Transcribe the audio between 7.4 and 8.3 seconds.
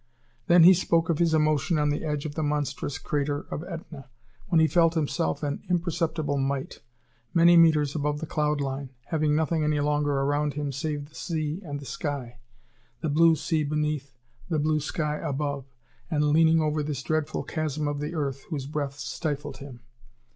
meters above the